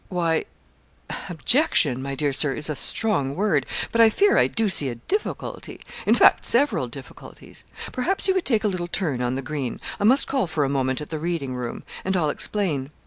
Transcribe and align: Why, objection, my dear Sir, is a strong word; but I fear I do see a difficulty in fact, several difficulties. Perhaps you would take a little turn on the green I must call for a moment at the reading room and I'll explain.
Why, 0.09 0.45
objection, 1.29 2.01
my 2.01 2.15
dear 2.15 2.33
Sir, 2.33 2.55
is 2.55 2.71
a 2.71 2.75
strong 2.75 3.35
word; 3.35 3.67
but 3.91 4.01
I 4.01 4.09
fear 4.09 4.35
I 4.35 4.47
do 4.47 4.67
see 4.67 4.89
a 4.89 4.95
difficulty 4.95 5.79
in 6.07 6.15
fact, 6.15 6.43
several 6.43 6.87
difficulties. 6.87 7.65
Perhaps 7.91 8.27
you 8.27 8.33
would 8.33 8.45
take 8.45 8.63
a 8.63 8.67
little 8.67 8.87
turn 8.87 9.21
on 9.21 9.35
the 9.35 9.43
green 9.43 9.79
I 9.99 10.03
must 10.05 10.25
call 10.27 10.47
for 10.47 10.63
a 10.63 10.69
moment 10.69 11.01
at 11.01 11.11
the 11.11 11.19
reading 11.19 11.53
room 11.53 11.83
and 12.03 12.17
I'll 12.17 12.31
explain. 12.31 12.89